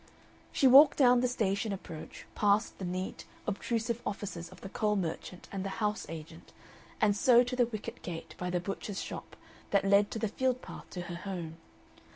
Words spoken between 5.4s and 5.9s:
and the